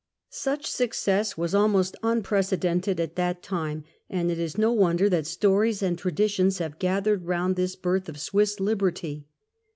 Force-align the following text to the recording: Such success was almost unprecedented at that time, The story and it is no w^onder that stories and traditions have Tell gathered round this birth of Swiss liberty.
Such 0.33 0.65
success 0.65 1.37
was 1.37 1.53
almost 1.53 1.95
unprecedented 2.01 2.99
at 2.99 3.15
that 3.17 3.43
time, 3.43 3.81
The 3.81 3.83
story 4.09 4.19
and 4.21 4.31
it 4.31 4.39
is 4.39 4.57
no 4.57 4.75
w^onder 4.75 5.07
that 5.11 5.27
stories 5.27 5.83
and 5.83 5.95
traditions 5.95 6.57
have 6.57 6.71
Tell 6.71 6.79
gathered 6.89 7.27
round 7.27 7.55
this 7.55 7.75
birth 7.75 8.09
of 8.09 8.19
Swiss 8.19 8.59
liberty. 8.59 9.27